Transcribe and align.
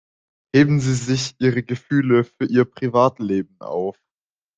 Heben 0.55 0.79
Sie 0.79 0.95
sich 0.95 1.35
Ihre 1.37 1.61
Gefühle 1.61 2.23
für 2.23 2.45
Ihr 2.45 2.65
Privatleben 2.65 3.55
auf! 3.59 3.99